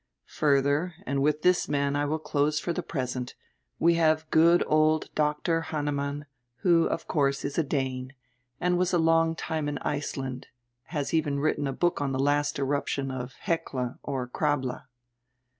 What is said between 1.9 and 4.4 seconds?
I will close for the present, we have